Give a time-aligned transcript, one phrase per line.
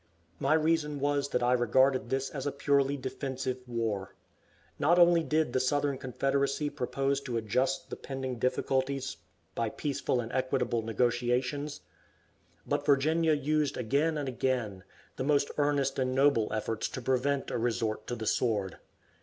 [0.39, 4.15] My reason was that I regarded this as a purely defensive war.
[4.79, 9.17] Not only did the Southern Confederacy propose to adjust the pending difficulties
[9.53, 11.81] by peaceful and equitable negotiations,
[12.65, 14.83] but Virginia used again and again
[15.17, 18.77] the most earnest and noble efforts to prevent a resort to the sword.